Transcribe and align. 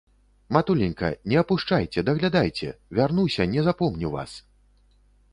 Матуленька 0.55 1.09
не 1.33 1.35
апушчайце, 1.41 2.03
даглядайце, 2.07 2.69
вярнуся, 2.99 3.47
не 3.53 3.61
запомню 3.69 4.09
вас. 4.15 4.33